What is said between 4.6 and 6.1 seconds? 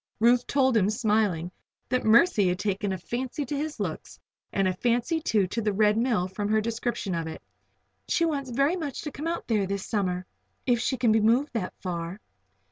a fancy, too, to the Red